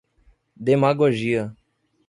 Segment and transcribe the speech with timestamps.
[0.55, 1.53] demagogia